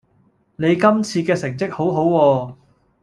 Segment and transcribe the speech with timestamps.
[0.55, 2.55] 你今次嘅成績好好喎